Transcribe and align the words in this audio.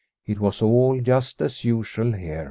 It 0.25 0.39
was 0.39 0.63
all 0.63 0.99
just 0.99 1.43
as 1.43 1.63
usual 1.63 2.13
here. 2.13 2.39